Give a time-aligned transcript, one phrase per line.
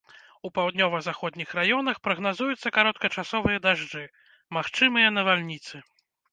[0.47, 4.05] У паўднёва-заходніх раёнах прагназуюцца кароткачасовыя дажджы,
[4.59, 5.75] магчымыя навальніцы.